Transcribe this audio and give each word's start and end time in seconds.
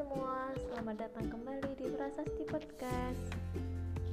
semua, 0.00 0.48
selamat 0.56 0.96
datang 0.96 1.28
kembali 1.28 1.76
di 1.76 1.92
Prasasti 1.92 2.48
Podcast. 2.48 3.36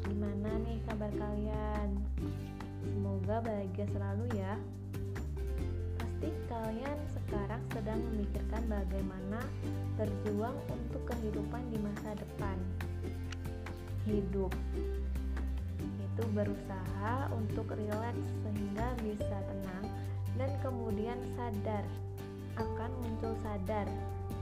Gimana 0.04 0.60
nih 0.68 0.84
kabar 0.84 1.08
kalian? 1.16 1.96
Semoga 2.84 3.40
bahagia 3.40 3.88
selalu 3.96 4.28
ya. 4.36 4.60
Pasti 5.96 6.28
kalian 6.52 7.00
sekarang 7.16 7.64
sedang 7.72 8.04
memikirkan 8.04 8.68
bagaimana 8.68 9.40
berjuang 9.96 10.60
untuk 10.68 11.08
kehidupan 11.08 11.64
di 11.72 11.80
masa 11.80 12.20
depan. 12.20 12.60
Hidup. 14.04 14.52
Itu 15.80 16.24
berusaha 16.36 17.32
untuk 17.32 17.72
rileks 17.72 18.28
sehingga 18.44 18.92
bisa 19.08 19.40
tenang 19.40 19.88
dan 20.36 20.52
kemudian 20.60 21.16
sadar. 21.40 21.88
Akan 22.60 22.92
muncul 23.00 23.32
sadar. 23.40 23.88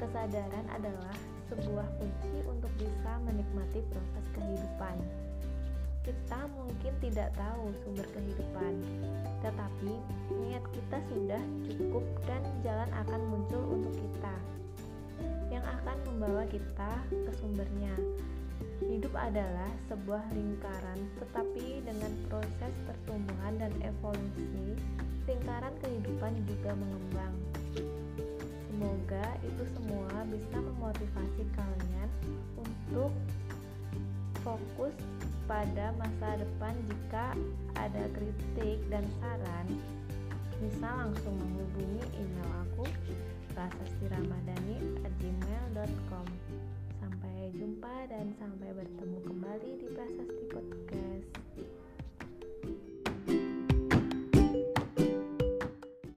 Kesadaran 0.02 0.66
adalah 0.74 1.35
sebuah 1.50 1.88
kunci 2.00 2.38
untuk 2.46 2.72
bisa 2.78 3.12
menikmati 3.26 3.80
proses 3.92 4.26
kehidupan. 4.34 4.98
Kita 6.06 6.40
mungkin 6.54 6.94
tidak 7.02 7.34
tahu 7.34 7.74
sumber 7.82 8.06
kehidupan, 8.14 8.74
tetapi 9.42 9.94
niat 10.38 10.62
kita 10.70 10.98
sudah 11.10 11.44
cukup 11.66 12.06
dan 12.30 12.42
jalan 12.62 12.90
akan 12.94 13.22
muncul 13.26 13.64
untuk 13.74 13.94
kita 13.98 14.36
yang 15.50 15.66
akan 15.66 15.98
membawa 16.06 16.46
kita 16.46 16.92
ke 17.10 17.32
sumbernya. 17.42 17.96
Hidup 18.86 19.18
adalah 19.18 19.72
sebuah 19.90 20.24
lingkaran, 20.36 21.00
tetapi 21.18 21.82
dengan 21.88 22.12
proses 22.28 22.74
pertumbuhan 22.86 23.58
dan 23.58 23.74
evolusi, 23.82 24.78
lingkaran 25.26 25.74
kehidupan 25.82 26.34
juga 26.46 26.76
mengembang. 26.78 27.55
Semoga 28.76 29.40
itu 29.40 29.64
semua 29.72 30.28
bisa 30.28 30.60
memotivasi 30.60 31.48
kalian 31.56 32.12
untuk 32.60 33.08
fokus 34.44 34.92
pada 35.48 35.96
masa 35.96 36.44
depan 36.44 36.76
jika 36.84 37.40
ada 37.80 38.04
kritik 38.12 38.84
dan 38.92 39.08
saran. 39.24 39.80
Bisa 40.60 40.92
langsung 40.92 41.40
menghubungi 41.40 42.04
email 42.20 42.68
aku 42.68 42.84
prasastiramadani@gmail.com 43.56 46.28
sampai 47.00 47.56
jumpa 47.56 48.12
dan 48.12 48.36
sampai 48.36 48.76
bertemu 48.76 49.24
kembali 49.24 49.72
di 49.80 49.88
Prasasti 49.96 50.52